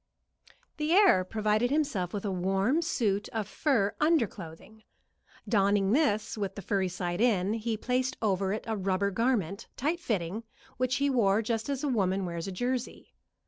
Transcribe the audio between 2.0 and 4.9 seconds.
with a warm suit of fur under clothing.